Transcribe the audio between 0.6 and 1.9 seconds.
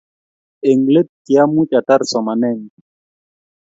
eng' letu kiamuch